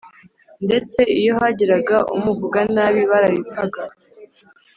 [0.65, 3.81] ndetse iyo hagiraga umuvuga nabi barabipfaga